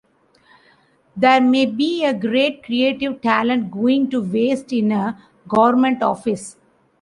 There 1.15 1.39
may 1.39 1.67
be 1.67 2.03
a 2.03 2.11
great 2.11 2.63
creative 2.63 3.21
talent 3.21 3.69
going 3.69 4.09
to 4.09 4.19
waste 4.19 4.73
in 4.73 4.91
a 4.91 5.21
government 5.47 6.01
office. 6.01 6.55